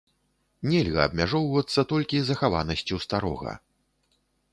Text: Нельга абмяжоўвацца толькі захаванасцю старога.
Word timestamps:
Нельга 0.69 1.01
абмяжоўвацца 1.09 1.79
толькі 1.91 2.17
захаванасцю 2.31 2.95
старога. 3.05 3.53